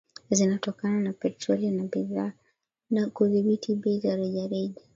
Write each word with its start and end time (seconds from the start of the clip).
zinazotokana 0.31 0.99
na 0.99 1.13
petroli 1.13 1.89
na 2.89 3.09
kudhibiti 3.09 3.75
bei 3.75 3.99
za 3.99 4.15
rejareja 4.15 4.81